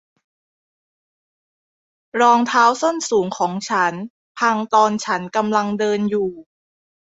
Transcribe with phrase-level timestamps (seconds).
[2.21, 3.93] รองเท้าส้นสูงของฉัน
[4.39, 6.29] พังตอนฉันกำลังเดินอยู่